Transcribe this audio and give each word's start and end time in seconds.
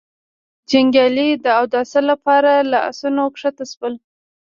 جنګيالي 0.69 1.29
د 1.43 1.45
اوداسه 1.59 1.99
له 2.09 2.15
پاره 2.23 2.53
له 2.71 2.77
آسونو 2.89 3.23
کښته 3.33 3.65
شول. 3.71 3.93